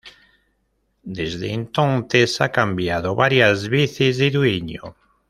[1.03, 4.81] Desde entonces ha cambiado varias veces de dueño.